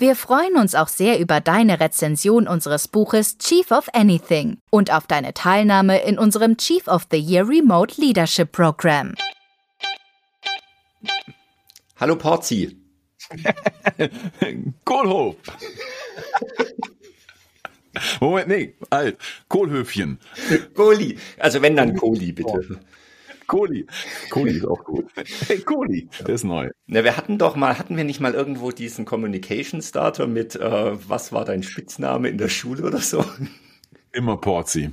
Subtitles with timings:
[0.00, 5.08] Wir freuen uns auch sehr über deine Rezension unseres Buches Chief of Anything und auf
[5.08, 9.16] deine Teilnahme in unserem Chief of the Year Remote Leadership Program.
[11.96, 12.76] Hallo Porzi.
[14.84, 15.34] Kohlhof.
[18.20, 19.18] Moment, nee, alt.
[19.48, 20.20] Kohlhöfchen.
[20.74, 21.18] Kohli.
[21.38, 22.78] Also wenn dann Kohli, bitte.
[23.48, 23.86] Kohli.
[24.30, 25.06] Kohli ist auch gut.
[25.48, 26.70] Hey, Kohli, der ist neu.
[26.86, 31.08] Na, wir hatten doch mal, hatten wir nicht mal irgendwo diesen Communication Starter mit, äh,
[31.08, 33.24] was war dein Spitzname in der Schule oder so?
[34.12, 34.90] Immer Porzi.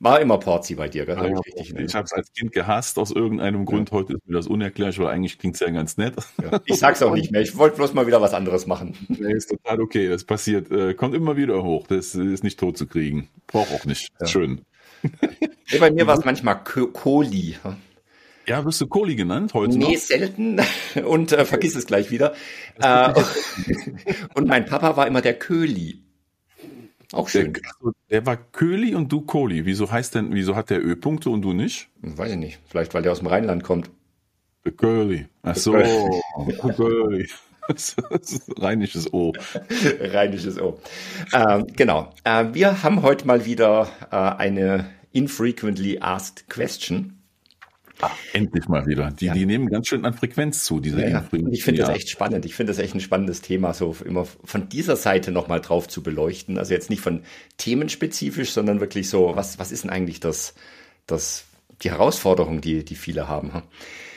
[0.00, 1.16] War immer Porzi bei dir, gell?
[1.16, 3.90] Ja, ich ich habe es als Kind gehasst aus irgendeinem Grund.
[3.90, 3.98] Ja.
[3.98, 6.14] Heute ist mir das unerklärlich, weil eigentlich klingt es ja ganz nett.
[6.42, 6.60] Ja.
[6.64, 7.40] Ich sag's auch nicht mehr.
[7.40, 8.96] Ich wollte bloß mal wieder was anderes machen.
[9.08, 10.08] Nee, ist total okay.
[10.08, 11.86] Das passiert, äh, kommt immer wieder hoch.
[11.86, 13.28] Das ist nicht tot zu kriegen.
[13.46, 14.08] Braucht auch nicht.
[14.24, 14.62] Schön.
[15.78, 17.56] Bei mir war es manchmal Kohli.
[18.46, 19.78] Ja, wirst du Kohli genannt heute?
[19.78, 20.00] Nee, noch?
[20.00, 20.60] selten.
[21.04, 22.34] Und äh, vergiss es gleich wieder.
[22.80, 23.12] Äh,
[24.34, 26.02] und mein Papa war immer der Köli.
[27.12, 27.52] Auch schön.
[27.52, 29.66] Der, der war Köli und du Kohli.
[29.66, 31.88] Wieso heißt denn, wieso hat der Ö-Punkte und du nicht?
[32.00, 32.58] Weiß ich nicht.
[32.66, 33.90] Vielleicht, weil der aus dem Rheinland kommt.
[34.64, 35.26] Der Köli.
[35.42, 35.72] Ach so.
[35.72, 37.28] Köli.
[38.58, 39.32] Rheinisches O.
[40.00, 40.80] Rheinisches O.
[41.32, 42.10] Ähm, genau.
[42.24, 47.21] Äh, wir haben heute mal wieder äh, eine infrequently asked question.
[48.04, 49.12] Ach, endlich mal wieder.
[49.12, 49.32] Die, ja.
[49.32, 51.24] die nehmen ganz schön an Frequenz zu, diese ja.
[51.52, 52.44] Ich finde das echt spannend.
[52.44, 56.02] Ich finde das echt ein spannendes Thema, so immer von dieser Seite nochmal drauf zu
[56.02, 56.58] beleuchten.
[56.58, 57.22] Also jetzt nicht von
[57.58, 60.54] themenspezifisch, sondern wirklich so, was, was ist denn eigentlich das,
[61.06, 61.44] das,
[61.82, 63.62] die Herausforderung, die, die viele haben?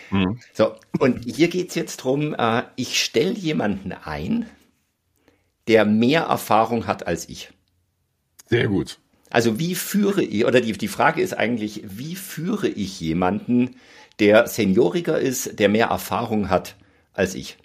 [0.09, 0.39] Mhm.
[0.53, 2.33] So, und hier geht's jetzt drum.
[2.33, 4.49] äh, ich stelle jemanden ein,
[5.67, 7.51] der mehr Erfahrung hat als ich.
[8.47, 8.97] Sehr gut.
[9.29, 13.75] Also wie führe ich, oder die, die Frage ist eigentlich, wie führe ich jemanden,
[14.19, 16.75] der senioriger ist, der mehr Erfahrung hat
[17.13, 17.57] als ich?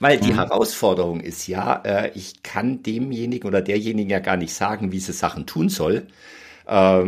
[0.00, 0.36] Weil die mhm.
[0.36, 5.12] Herausforderung ist ja, äh, ich kann demjenigen oder derjenigen ja gar nicht sagen, wie sie
[5.12, 6.06] Sachen tun soll,
[6.66, 7.04] äh,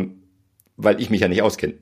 [0.77, 1.75] weil ich mich ja nicht auskenne.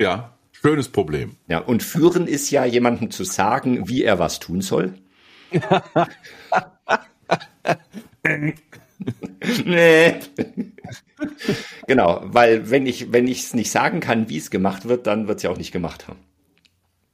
[0.00, 1.36] Ja, schönes Problem.
[1.48, 4.94] Ja, und führen ist ja jemandem zu sagen, wie er was tun soll.
[9.64, 10.14] nee.
[11.88, 15.26] Genau, weil wenn ich wenn ich es nicht sagen kann, wie es gemacht wird, dann
[15.26, 16.06] wird es ja auch nicht gemacht.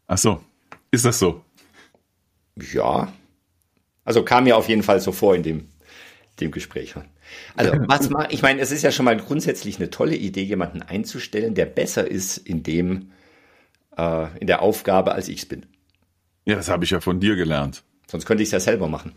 [0.06, 0.42] Ach so,
[0.90, 1.42] ist das so?
[2.72, 3.10] Ja.
[4.04, 5.68] Also kam mir auf jeden Fall so vor in dem
[6.40, 6.94] dem Gespräch.
[7.56, 10.82] Also was mal, ich meine, es ist ja schon mal grundsätzlich eine tolle Idee, jemanden
[10.82, 13.12] einzustellen, der besser ist in dem
[13.96, 15.66] äh, in der Aufgabe, als ich es bin.
[16.44, 17.84] Ja, das habe ich ja von dir gelernt.
[18.06, 19.12] Sonst könnte ich es ja selber machen.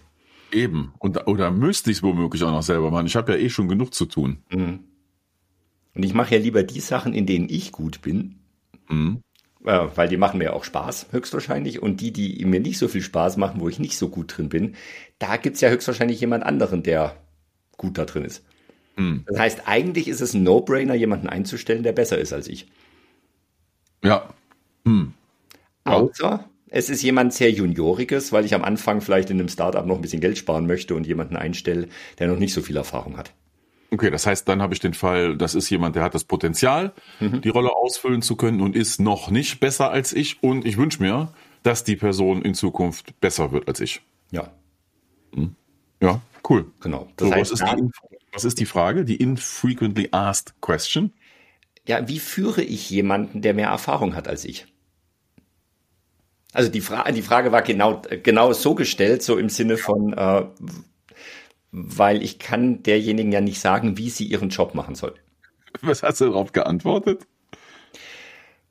[0.51, 0.93] Eben.
[0.99, 3.05] Und, oder müsste ich es womöglich auch noch selber machen.
[3.05, 4.37] Ich habe ja eh schon genug zu tun.
[4.49, 4.79] Mhm.
[5.97, 8.35] Und ich mache ja lieber die Sachen, in denen ich gut bin.
[8.87, 9.21] Mhm.
[9.65, 11.81] Äh, weil die machen mir auch Spaß, höchstwahrscheinlich.
[11.81, 14.47] Und die, die mir nicht so viel Spaß machen, wo ich nicht so gut drin
[14.47, 14.75] bin,
[15.17, 17.17] da gibt's ja höchstwahrscheinlich jemand anderen, der
[17.77, 18.45] gut da drin ist.
[18.95, 19.23] Mhm.
[19.25, 22.67] Das heißt, eigentlich ist es ein No-Brainer, jemanden einzustellen, der besser ist als ich.
[24.03, 24.29] Ja.
[24.85, 25.13] Hm.
[25.83, 29.95] Außer es ist jemand sehr Junioriges, weil ich am Anfang vielleicht in einem Startup noch
[29.95, 31.87] ein bisschen Geld sparen möchte und jemanden einstelle,
[32.19, 33.33] der noch nicht so viel Erfahrung hat.
[33.89, 36.93] Okay, das heißt, dann habe ich den Fall, das ist jemand, der hat das Potenzial,
[37.19, 37.41] mhm.
[37.41, 40.43] die Rolle ausfüllen zu können und ist noch nicht besser als ich.
[40.43, 41.31] Und ich wünsche mir,
[41.63, 44.01] dass die Person in Zukunft besser wird als ich.
[44.31, 44.51] Ja.
[45.33, 45.55] Hm.
[46.01, 46.65] Ja, cool.
[46.81, 47.07] Genau.
[47.15, 47.91] Das so, heißt, was, ist die,
[48.33, 49.05] was ist die Frage?
[49.05, 51.13] Die infrequently asked question?
[51.87, 54.67] Ja, wie führe ich jemanden, der mehr Erfahrung hat als ich?
[56.53, 60.45] Also die, Fra die Frage war genau, genau so gestellt, so im Sinne von, äh,
[61.77, 65.13] weil ich kann derjenigen ja nicht sagen, wie sie ihren Job machen soll.
[65.81, 67.27] Was hast du darauf geantwortet?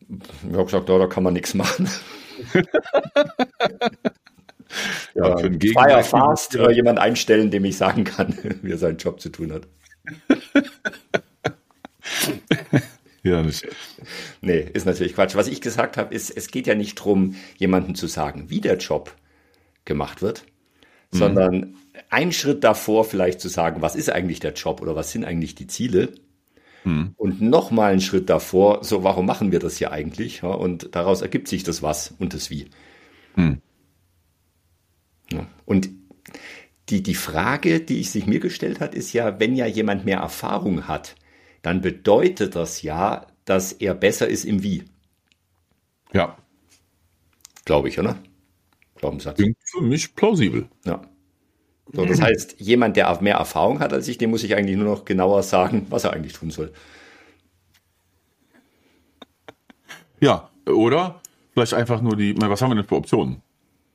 [0.09, 1.89] Ich habe gesagt, oh, da kann man nichts machen.
[5.15, 6.71] ja, für äh, Fire Fast ja.
[6.71, 9.69] jemand einstellen, dem ich sagen kann, wie er seinen Job zu tun hat.
[13.23, 13.67] Ja, nicht.
[14.41, 15.35] Nee, ist natürlich Quatsch.
[15.35, 18.77] Was ich gesagt habe, ist, es geht ja nicht darum, jemandem zu sagen, wie der
[18.77, 19.17] Job
[19.85, 20.45] gemacht wird,
[21.11, 21.19] mhm.
[21.19, 21.77] sondern
[22.11, 25.55] einen Schritt davor vielleicht zu sagen, was ist eigentlich der Job oder was sind eigentlich
[25.55, 26.15] die Ziele?
[26.85, 27.15] Mhm.
[27.17, 30.43] Und nochmal einen Schritt davor, so, warum machen wir das hier eigentlich?
[30.43, 32.67] Ja, und daraus ergibt sich das Was und das Wie.
[33.35, 33.61] Mhm.
[35.33, 35.91] Ja, und
[36.89, 40.19] die, die Frage, die ich sich mir gestellt hat, ist ja, wenn ja jemand mehr
[40.19, 41.17] Erfahrung hat,
[41.63, 44.85] dann bedeutet das ja, dass er besser ist im Wie.
[46.13, 46.39] Ja.
[47.65, 48.17] Glaube ich, oder?
[48.95, 49.37] Glaubenssatz.
[49.37, 50.69] Klingt für mich plausibel.
[50.85, 51.03] Ja.
[51.93, 54.87] So, das heißt, jemand, der mehr Erfahrung hat als ich, dem muss ich eigentlich nur
[54.87, 56.73] noch genauer sagen, was er eigentlich tun soll.
[60.21, 61.21] Ja, oder
[61.53, 63.43] vielleicht einfach nur die, was haben wir denn für Optionen?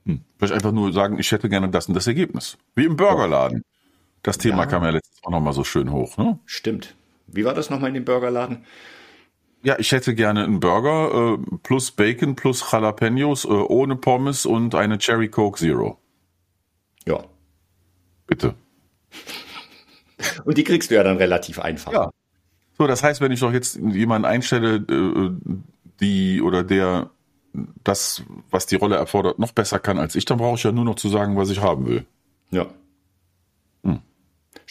[0.06, 0.22] Hm.
[0.38, 2.56] Vielleicht einfach nur sagen, ich hätte gerne das und das Ergebnis.
[2.74, 3.62] Wie im Burgerladen.
[4.22, 4.66] Das Thema Ja.
[4.66, 6.16] kam ja letztens auch nochmal so schön hoch.
[6.16, 6.38] Ne?
[6.46, 6.94] Stimmt.
[7.26, 8.64] Wie war das nochmal in dem Burgerladen?
[9.64, 14.74] Ja, ich hätte gerne einen Burger äh, plus Bacon plus Jalapenos äh, ohne Pommes und
[14.74, 15.98] eine Cherry Coke Zero.
[17.06, 17.24] Ja.
[18.26, 18.54] Bitte.
[20.44, 21.92] Und die kriegst du ja dann relativ einfach.
[21.92, 22.10] Ja.
[22.78, 25.30] So, das heißt, wenn ich doch jetzt jemanden einstelle, äh,
[26.00, 27.10] die oder der
[27.84, 30.86] das, was die Rolle erfordert, noch besser kann als ich, dann brauche ich ja nur
[30.86, 32.06] noch zu sagen, was ich haben will.
[32.50, 32.66] Ja.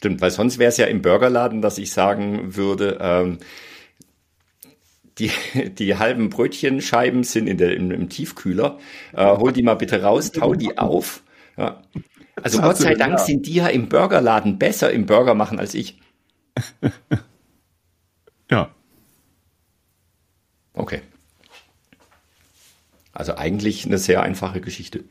[0.01, 3.37] Stimmt, weil sonst wäre es ja im Burgerladen, dass ich sagen würde, ähm,
[5.19, 5.29] die,
[5.77, 8.79] die halben Brötchenscheiben sind in der, im, im Tiefkühler.
[9.13, 11.21] Äh, hol die mal bitte raus, tau die auf.
[11.55, 11.83] Ja.
[12.41, 13.23] Also Gott sei Dank da?
[13.23, 15.99] sind die ja im Burgerladen besser im Burger machen als ich.
[18.51, 18.69] Ja.
[20.73, 21.01] Okay.
[23.13, 25.05] Also eigentlich eine sehr einfache Geschichte.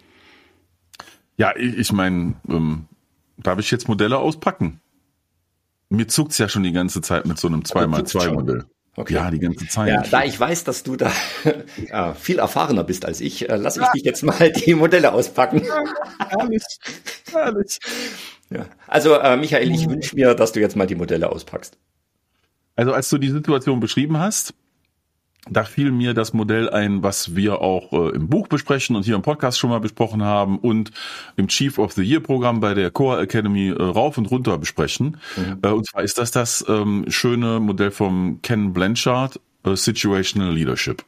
[1.36, 2.86] Ja, ich, ich meine, ähm,
[3.38, 4.80] darf ich jetzt Modelle auspacken?
[5.88, 8.34] Mir zuckt's ja schon die ganze Zeit mit so einem zuckt's schon.
[8.34, 8.66] 2x2-Modell.
[8.96, 9.14] Okay.
[9.14, 9.88] Ja, die ganze Zeit.
[9.88, 11.12] Ja, da ich weiß, dass du da
[11.88, 15.62] äh, viel erfahrener bist als ich, äh, lass ich dich jetzt mal die Modelle auspacken.
[16.28, 16.62] herrlich,
[17.32, 17.78] herrlich.
[18.50, 18.66] Ja.
[18.88, 21.78] Also, äh, Michael, ich wünsche mir, dass du jetzt mal die Modelle auspackst.
[22.74, 24.54] Also als du die Situation beschrieben hast,
[25.48, 29.14] da fiel mir das Modell ein, was wir auch äh, im Buch besprechen und hier
[29.14, 30.90] im Podcast schon mal besprochen haben und
[31.36, 35.16] im Chief of the Year Programm bei der Core Academy äh, rauf und runter besprechen.
[35.62, 41.04] Äh, und zwar ist das das ähm, schöne Modell vom Ken Blanchard, äh, Situational Leadership.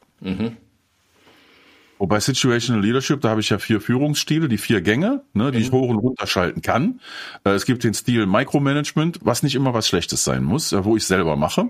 [2.03, 5.71] Wobei Situational Leadership, da habe ich ja vier Führungsstile, die vier Gänge, ne, die ich
[5.71, 6.99] hoch und runter schalten kann.
[7.45, 10.97] Äh, es gibt den Stil Micromanagement, was nicht immer was Schlechtes sein muss, äh, wo
[10.97, 11.69] ich selber mache.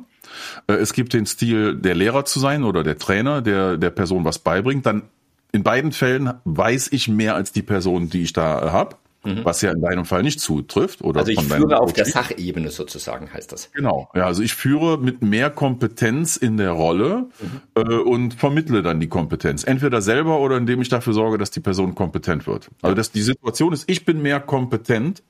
[0.69, 4.25] Äh, es gibt den Stil, der Lehrer zu sein oder der Trainer, der der Person
[4.25, 4.87] was beibringt.
[4.87, 5.02] Dann
[5.52, 8.70] in beiden Fällen weiß ich mehr als die Person, die ich da äh,
[9.24, 11.02] habe, was ja in deinem Fall nicht zutrifft.
[11.02, 12.04] Oder Also ich führe auf der.
[12.04, 13.70] Sachebene sozusagen, heißt das.
[13.72, 17.28] Genau, ja, also ich führe mit mehr Kompetenz in der Rolle
[17.74, 19.64] äh, und vermittle dann die Kompetenz.
[19.64, 22.69] Entweder selber oder indem ich dafür sorge, dass die Person kompetent wird.
[22.82, 25.22] Also dass die Situation ist, ich bin mehr kompetent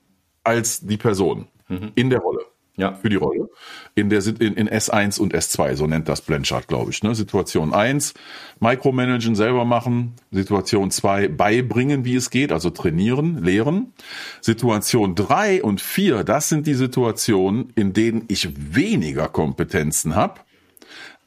[0.43, 1.47] als die Person
[1.95, 2.41] in der Rolle.
[2.75, 2.95] Ja.
[2.95, 3.49] Für die Rolle.
[3.93, 7.03] In der in, in S1 und S2, so nennt das Blanchard, glaube ich.
[7.03, 7.13] Ne?
[7.13, 8.15] Situation 1,
[8.59, 10.13] Micromanagen selber machen.
[10.31, 13.93] Situation 2, beibringen, wie es geht, also trainieren, lehren.
[14.41, 20.39] Situation 3 und 4, das sind die Situationen, in denen ich weniger Kompetenzen habe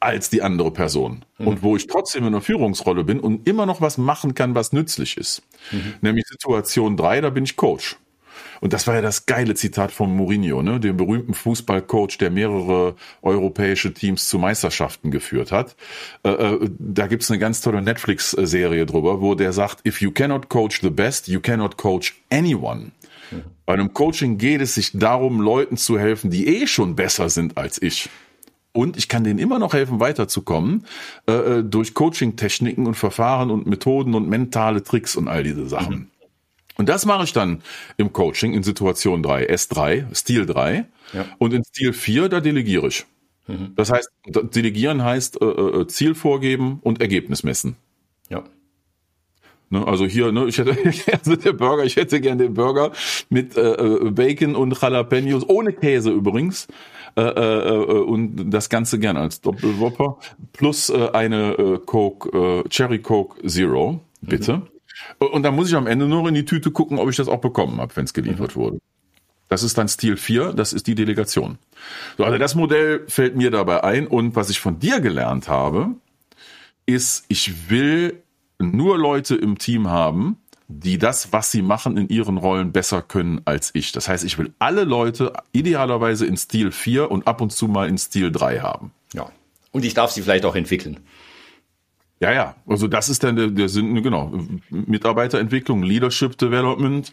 [0.01, 1.25] als die andere Person.
[1.39, 4.73] Und wo ich trotzdem in einer Führungsrolle bin und immer noch was machen kann, was
[4.73, 5.43] nützlich ist.
[6.01, 7.97] Nämlich Situation 3, da bin ich Coach.
[8.61, 12.97] Und das war ja das geile Zitat von Mourinho, ne, dem berühmten Fußballcoach, der mehrere
[13.23, 15.77] europäische Teams zu Meisterschaften geführt hat.
[16.23, 20.49] Äh, äh, da gibt's eine ganz tolle Netflix-Serie drüber, wo der sagt, if you cannot
[20.49, 22.93] coach the best, you cannot coach anyone.
[23.65, 27.59] Bei einem Coaching geht es sich darum, Leuten zu helfen, die eh schon besser sind
[27.59, 28.09] als ich.
[28.73, 30.85] Und ich kann denen immer noch helfen, weiterzukommen,
[31.27, 36.11] äh, äh, durch Coaching-Techniken und Verfahren und Methoden und mentale Tricks und all diese Sachen.
[36.77, 37.63] Und das mache ich dann
[37.97, 40.87] im Coaching in Situation 3, S3, Stil 3.
[41.13, 41.25] Ja.
[41.39, 43.07] Und in Stil 4, da delegiere ich.
[43.77, 47.77] Das heißt, delegieren heißt äh, äh, Ziel vorgeben und Ergebnis messen.
[48.29, 48.43] Ja.
[49.71, 50.77] Ne, also hier, ne, ich hätte
[51.13, 52.93] also der Burger, ich hätte gern den Burger
[53.29, 56.67] mit äh, äh, Bacon und Jalapenos, ohne Käse übrigens.
[57.17, 60.19] Äh, äh, äh, und das Ganze gern als Doppelwhopper.
[60.53, 64.63] Plus äh, eine äh, Coke, äh, Cherry Coke Zero, bitte.
[65.19, 67.41] Und dann muss ich am Ende nur in die Tüte gucken, ob ich das auch
[67.41, 68.79] bekommen habe, wenn es geliefert wurde.
[69.49, 71.59] Das ist dann Stil 4, das ist die Delegation.
[72.19, 75.91] So, also das Modell fällt mir dabei ein und was ich von dir gelernt habe,
[76.85, 78.23] ist, ich will
[78.59, 83.41] nur Leute im Team haben, die das, was sie machen, in ihren Rollen besser können
[83.45, 83.93] als ich.
[83.93, 87.89] Das heißt, ich will alle Leute idealerweise in Stil 4 und ab und zu mal
[87.89, 88.91] in Stil 3 haben.
[89.13, 89.31] Ja.
[89.71, 91.01] Und ich darf sie vielleicht auch entwickeln.
[92.21, 94.33] Ja, ja, also das ist dann der, Sinn, genau.
[94.71, 97.13] Mitarbeiterentwicklung, Leadership Development,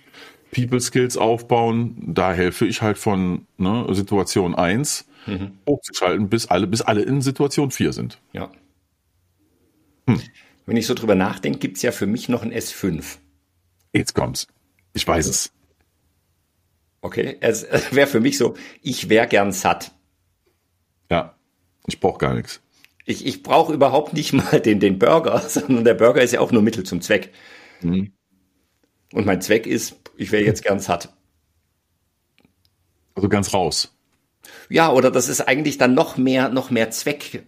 [0.52, 5.06] People Skills aufbauen, da helfe ich halt von ne, Situation 1
[5.68, 8.20] hochzuschalten, bis alle, bis alle in Situation 4 sind.
[8.34, 8.50] Ja.
[10.66, 13.18] Wenn ich so drüber nachdenke, gibt's ja für mich noch ein S5.
[13.94, 14.48] Jetzt kommt's.
[14.94, 15.52] Ich weiß es.
[17.02, 19.92] Okay, es wäre für mich so, ich wäre gern satt.
[21.10, 21.36] Ja.
[21.88, 22.63] Ich brauche gar nichts.
[23.06, 26.52] Ich, ich brauche überhaupt nicht mal den, den Burger, sondern der Burger ist ja auch
[26.52, 27.32] nur Mittel zum Zweck.
[27.82, 28.14] Mhm.
[29.14, 31.14] Und mein Zweck ist, ich wäre jetzt gern satt.
[33.16, 33.96] Also ganz raus.
[34.70, 37.44] Ja, oder das ist eigentlich dann noch mehr, noch mehr Zweck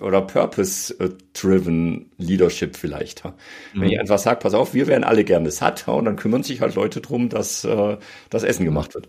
[0.00, 3.24] oder Purpose-driven Leadership vielleicht.
[3.24, 3.32] Mhm.
[3.74, 6.60] Wenn ich einfach sage, pass auf, wir wären alle gerne satt und dann kümmern sich
[6.60, 7.96] halt Leute drum, dass äh,
[8.30, 9.08] das Essen gemacht wird.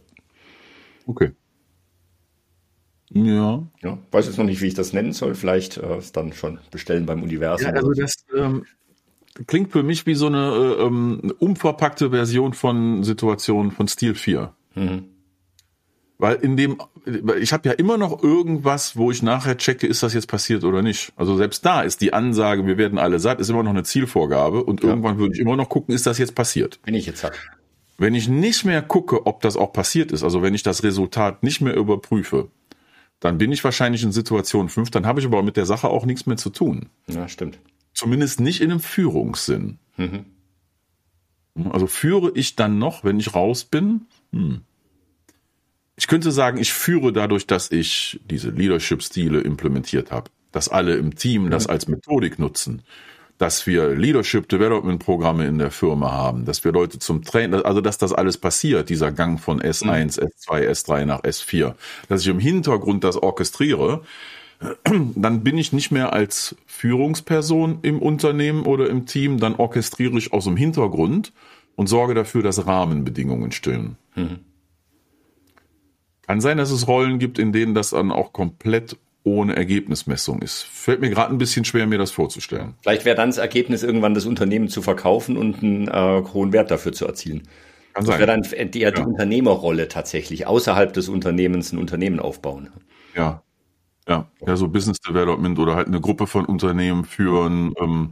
[1.07, 1.31] Okay.
[3.13, 3.63] Ja.
[3.81, 3.97] ja.
[4.11, 5.35] Weiß jetzt noch nicht, wie ich das nennen soll.
[5.35, 7.67] Vielleicht äh, dann schon bestellen beim Universum.
[7.67, 8.65] Ja, also das ähm,
[9.47, 14.53] klingt für mich wie so eine äh, ähm, umverpackte Version von Situationen von Steel 4.
[14.75, 15.05] Mhm.
[16.17, 16.77] Weil in dem,
[17.39, 20.83] ich habe ja immer noch irgendwas, wo ich nachher checke, ist das jetzt passiert oder
[20.83, 21.11] nicht.
[21.15, 24.63] Also selbst da ist die Ansage, wir werden alle satt, ist immer noch eine Zielvorgabe
[24.63, 24.89] und ja.
[24.89, 26.79] irgendwann würde ich immer noch gucken, ist das jetzt passiert.
[26.83, 27.33] Bin ich jetzt satt.
[27.97, 31.41] Wenn ich nicht mehr gucke, ob das auch passiert ist, also wenn ich das Resultat
[31.41, 32.49] nicht mehr überprüfe,
[33.21, 36.05] dann bin ich wahrscheinlich in Situation 5, dann habe ich aber mit der Sache auch
[36.05, 36.89] nichts mehr zu tun.
[37.07, 37.59] Ja, stimmt.
[37.93, 39.79] Zumindest nicht in einem Führungssinn.
[39.95, 40.25] Mhm.
[41.69, 44.07] Also führe ich dann noch, wenn ich raus bin?
[44.33, 44.61] Hm
[46.01, 51.13] ich könnte sagen, ich führe dadurch, dass ich diese Leadership-Stile implementiert habe, dass alle im
[51.13, 52.81] Team das als Methodik nutzen,
[53.41, 57.81] dass wir Leadership Development Programme in der Firma haben, dass wir Leute zum Trainen, also
[57.81, 60.27] dass das alles passiert, dieser Gang von S1, mhm.
[60.27, 61.73] S2, S3 nach S4,
[62.07, 64.03] dass ich im Hintergrund das orchestriere,
[65.15, 70.33] dann bin ich nicht mehr als Führungsperson im Unternehmen oder im Team, dann orchestriere ich
[70.33, 71.33] aus dem Hintergrund
[71.75, 73.97] und sorge dafür, dass Rahmenbedingungen stimmen.
[74.15, 74.41] Mhm.
[76.27, 80.63] Kann sein, dass es Rollen gibt, in denen das dann auch komplett ohne Ergebnismessung ist.
[80.63, 82.73] Fällt mir gerade ein bisschen schwer, mir das vorzustellen.
[82.81, 86.71] Vielleicht wäre dann das Ergebnis, irgendwann das Unternehmen zu verkaufen und einen äh, hohen Wert
[86.71, 87.43] dafür zu erzielen.
[87.93, 88.91] Kann das wäre dann eher ja.
[88.91, 92.69] die Unternehmerrolle tatsächlich, außerhalb des Unternehmens ein Unternehmen aufbauen.
[93.15, 93.43] Ja.
[94.07, 97.73] Ja, ja, so Business Development oder halt eine Gruppe von Unternehmen führen.
[97.79, 98.09] Ähm,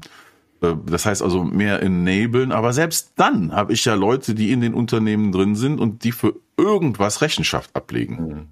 [0.61, 4.61] äh, das heißt also mehr enablen, aber selbst dann habe ich ja Leute, die in
[4.61, 8.15] den Unternehmen drin sind und die für irgendwas Rechenschaft ablegen.
[8.15, 8.47] Mhm.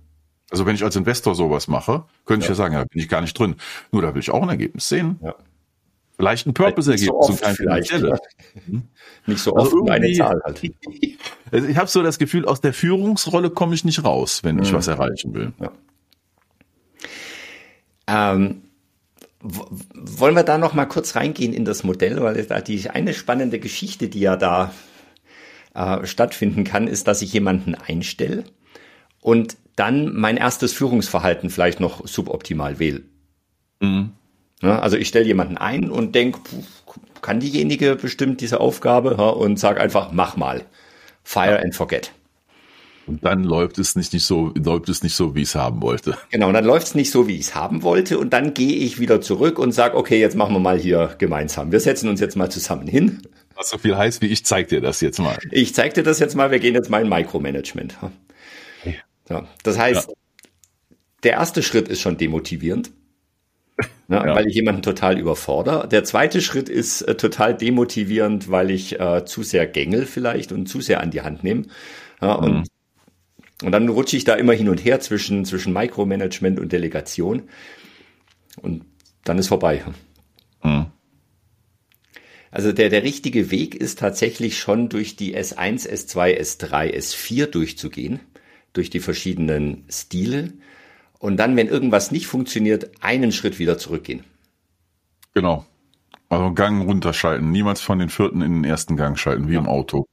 [0.49, 2.45] Also wenn ich als Investor sowas mache, könnte ja.
[2.45, 3.55] ich ja sagen, ja, bin ich gar nicht drin.
[3.91, 5.19] Nur da will ich auch ein Ergebnis sehen.
[5.21, 5.35] Ja.
[6.15, 7.27] Vielleicht ein Purpose-Ergebnis.
[7.27, 7.91] So vielleicht.
[7.91, 8.17] Ja.
[8.65, 8.83] Hm?
[9.27, 10.61] Nicht so also oft eine Zahl halt.
[11.49, 14.73] Also ich habe so das Gefühl, aus der Führungsrolle komme ich nicht raus, wenn ich
[14.73, 14.75] mhm.
[14.75, 15.53] was erreichen will.
[15.61, 15.71] Ja.
[18.07, 18.63] Ähm,
[19.39, 23.59] wollen wir da noch mal kurz reingehen in das Modell, weil da die eine spannende
[23.59, 24.73] Geschichte, die ja da
[25.73, 28.43] äh, stattfinden kann, ist, dass ich jemanden einstelle
[29.21, 33.03] und dann mein erstes Führungsverhalten vielleicht noch suboptimal wähle.
[33.79, 34.11] Mhm.
[34.61, 36.39] Ja, also ich stelle jemanden ein und denke,
[37.21, 40.65] kann diejenige bestimmt diese Aufgabe ja, und sage einfach, mach mal.
[41.23, 42.11] Fire and forget.
[43.05, 45.81] Und dann läuft es nicht, nicht so, läuft es nicht so, wie ich es haben
[45.81, 46.17] wollte.
[46.29, 48.17] Genau, und dann läuft es nicht so, wie ich es haben wollte.
[48.17, 51.71] Und dann gehe ich wieder zurück und sage, okay, jetzt machen wir mal hier gemeinsam.
[51.71, 53.21] Wir setzen uns jetzt mal zusammen hin.
[53.55, 55.37] Was so viel heißt, wie ich zeig dir das jetzt mal.
[55.51, 57.95] Ich zeig dir das jetzt mal, wir gehen jetzt mal in Micromanagement.
[59.29, 60.15] Ja, das heißt, ja.
[61.23, 62.91] der erste Schritt ist schon demotivierend.
[64.07, 64.35] Ne, ja.
[64.35, 65.87] Weil ich jemanden total überfordere.
[65.87, 70.67] Der zweite Schritt ist äh, total demotivierend, weil ich äh, zu sehr gängel vielleicht und
[70.67, 71.65] zu sehr an die Hand nehme.
[72.21, 72.43] Ja, mhm.
[72.43, 72.67] und
[73.63, 77.49] und dann rutsche ich da immer hin und her zwischen, zwischen Micromanagement und Delegation.
[78.61, 78.85] Und
[79.23, 79.83] dann ist vorbei.
[80.63, 80.87] Mhm.
[82.51, 88.19] Also der, der richtige Weg ist tatsächlich schon durch die S1, S2, S3, S4 durchzugehen,
[88.73, 90.53] durch die verschiedenen Stile.
[91.19, 94.23] Und dann, wenn irgendwas nicht funktioniert, einen Schritt wieder zurückgehen.
[95.33, 95.65] Genau.
[96.29, 97.51] Also Gang runterschalten.
[97.51, 99.59] Niemals von den vierten in den ersten Gang schalten, wie ja.
[99.59, 100.05] im Auto.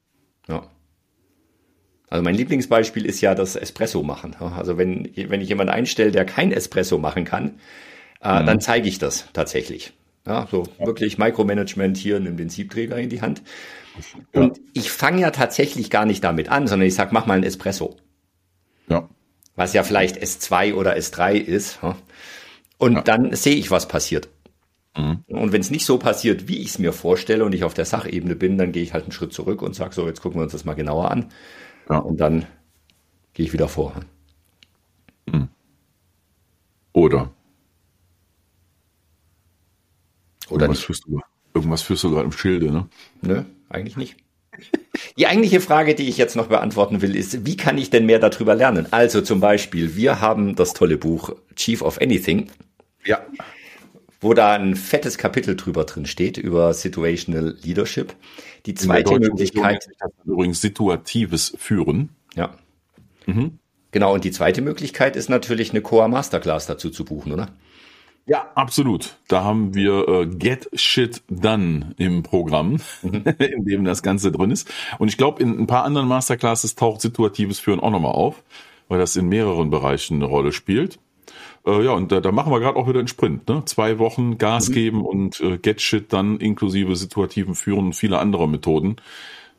[0.49, 0.66] Ja.
[2.08, 4.37] Also mein Lieblingsbeispiel ist ja das Espresso machen.
[4.37, 7.58] Also wenn, wenn ich jemanden einstelle, der kein Espresso machen kann,
[8.23, 8.46] äh, mhm.
[8.46, 9.92] dann zeige ich das tatsächlich.
[10.26, 10.87] Ja, so ja.
[10.87, 13.42] wirklich Micromanagement hier, nimm den Siebträger in die Hand.
[14.32, 14.42] Ja.
[14.42, 17.44] Und ich fange ja tatsächlich gar nicht damit an, sondern ich sag, mach mal ein
[17.44, 17.96] Espresso.
[18.88, 19.08] Ja.
[19.56, 21.78] Was ja vielleicht S2 oder S3 ist.
[22.78, 23.02] Und ja.
[23.02, 24.28] dann sehe ich, was passiert.
[24.96, 25.24] Mhm.
[25.26, 27.84] Und wenn es nicht so passiert, wie ich es mir vorstelle und ich auf der
[27.84, 30.44] Sachebene bin, dann gehe ich halt einen Schritt zurück und sage so, jetzt gucken wir
[30.44, 31.30] uns das mal genauer an.
[31.88, 31.98] Ja.
[31.98, 32.46] Und dann
[33.32, 33.94] gehe ich wieder vor.
[35.30, 35.48] Hm.
[36.92, 37.32] Oder.
[40.48, 41.20] Oder irgendwas Führst du,
[41.54, 42.88] irgendwas führst du gerade im Schilde, ne?
[43.22, 44.16] Nö, eigentlich nicht.
[45.16, 48.18] Die eigentliche Frage, die ich jetzt noch beantworten will, ist, wie kann ich denn mehr
[48.18, 48.88] darüber lernen?
[48.90, 52.50] Also zum Beispiel, wir haben das tolle Buch Chief of Anything.
[53.04, 53.25] Ja.
[54.21, 58.14] Wo da ein fettes Kapitel drüber drin steht, über Situational Leadership.
[58.66, 59.87] Die zweite Möglichkeit.
[60.25, 62.09] Übrigens situatives Führen.
[62.35, 62.54] Ja.
[63.26, 63.59] Mhm.
[63.92, 67.50] Genau, und die zweite Möglichkeit ist natürlich eine Coa Masterclass dazu zu buchen, oder?
[68.26, 69.19] Ja, absolut.
[69.28, 73.23] Da haben wir äh, Get Shit Done im Programm, mhm.
[73.38, 74.73] in dem das Ganze drin ist.
[74.99, 78.43] Und ich glaube, in ein paar anderen Masterclasses taucht situatives Führen auch nochmal auf,
[78.88, 80.99] weil das in mehreren Bereichen eine Rolle spielt.
[81.66, 83.47] Äh, ja, und da, da machen wir gerade auch wieder einen Sprint.
[83.49, 83.62] Ne?
[83.66, 84.73] Zwei Wochen Gas mhm.
[84.73, 88.97] geben und äh, Get Shit Done inklusive situativen Führen und viele andere Methoden,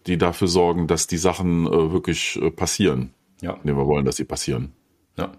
[0.08, 3.12] die dafür sorgen, dass die Sachen äh, wirklich äh, passieren.
[3.42, 3.60] Ja.
[3.64, 4.72] Nee, wir wollen, dass sie passieren.
[5.18, 5.34] Ja.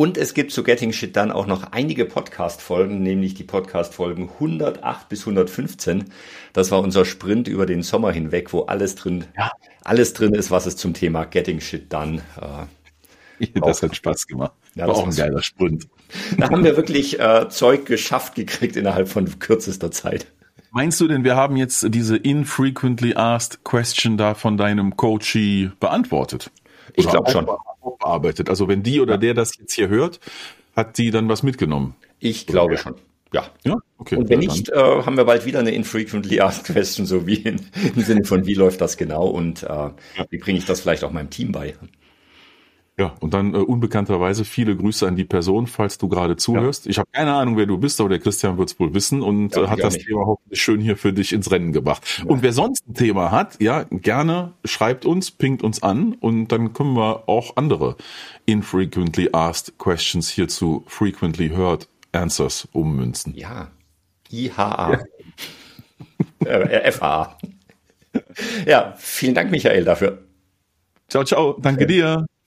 [0.00, 5.10] Und es gibt zu Getting Shit dann auch noch einige Podcast-Folgen, nämlich die Podcast-Folgen 108
[5.10, 6.06] bis 115.
[6.54, 9.50] Das war unser Sprint über den Sommer hinweg, wo alles drin, ja.
[9.84, 12.22] alles drin ist, was es zum Thema Getting Shit dann.
[13.40, 14.52] Äh, das hat Spaß gemacht.
[14.74, 15.86] Ja, war auch ein geiler Sprint.
[16.38, 20.28] Da haben wir wirklich äh, Zeug geschafft gekriegt innerhalb von kürzester Zeit.
[20.70, 26.50] Meinst du denn, wir haben jetzt diese infrequently asked question da von deinem Coachee beantwortet?
[26.94, 27.46] Ich glaube schon.
[28.10, 28.50] Bearbeitet.
[28.50, 30.18] Also wenn die oder der das jetzt hier hört,
[30.74, 31.94] hat die dann was mitgenommen?
[32.18, 32.96] Ich glaube schon.
[33.32, 33.48] Ja.
[33.64, 34.16] Ja, okay.
[34.16, 37.60] Und wenn nicht, äh, haben wir bald wieder eine infrequently asked question, so wie in,
[37.94, 39.94] im Sinne von, wie läuft das genau und äh, ja.
[40.30, 41.74] wie bringe ich das vielleicht auch meinem Team bei?
[43.00, 46.84] Ja, und dann äh, unbekannterweise viele Grüße an die Person, falls du gerade zuhörst.
[46.84, 46.90] Ja.
[46.90, 49.56] Ich habe keine Ahnung, wer du bist, aber der Christian wird es wohl wissen und
[49.56, 50.06] ja, äh, hat das nicht.
[50.06, 52.02] Thema hoffentlich schön hier für dich ins Rennen gebracht.
[52.18, 52.26] Ja.
[52.26, 56.74] Und wer sonst ein Thema hat, ja, gerne schreibt uns, pingt uns an und dann
[56.74, 57.96] können wir auch andere
[58.44, 63.34] infrequently asked questions hier zu frequently heard answers ummünzen.
[63.34, 63.70] Ja.
[64.30, 65.04] IHA.
[66.44, 67.38] äh, FA.
[68.66, 70.18] ja, vielen Dank, Michael, dafür.
[71.08, 71.56] Ciao, ciao.
[71.58, 72.26] Danke dir.